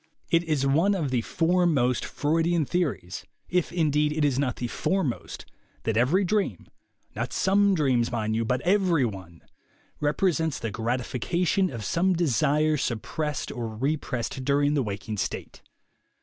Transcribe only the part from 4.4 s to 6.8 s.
the foremost— that every dream